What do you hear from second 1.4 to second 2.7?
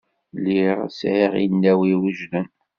inaw iwejden.